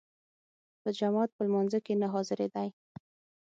[0.81, 2.67] په جماعت په لمانځه کې نه حاضرېدی.